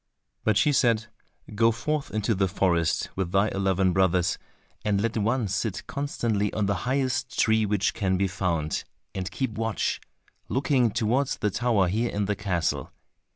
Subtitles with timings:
[0.43, 1.05] But she said,
[1.53, 4.39] "Go forth into the forest with thy eleven brothers,
[4.83, 8.83] and let one sit constantly on the highest tree which can be found,
[9.13, 10.01] and keep watch,
[10.49, 12.91] looking towards the tower here in the castle.